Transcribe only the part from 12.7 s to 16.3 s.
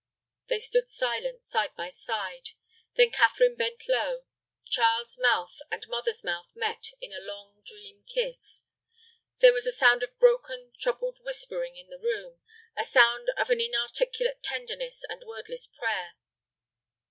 a sound as of inarticulate tenderness and wordless prayer.